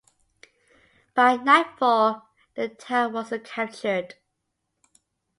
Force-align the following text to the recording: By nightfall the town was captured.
By 1.13 1.35
nightfall 1.35 2.27
the 2.55 2.69
town 2.69 3.13
was 3.13 3.31
captured. 3.43 4.15